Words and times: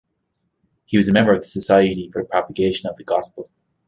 He 0.85 0.97
was 0.97 1.09
a 1.09 1.11
member 1.11 1.31
of 1.31 1.43
the 1.43 1.47
Society 1.47 2.09
for 2.11 2.23
the 2.23 2.27
Propagation 2.27 2.89
of 2.89 2.95
the 2.95 3.03
Gospel. 3.03 3.51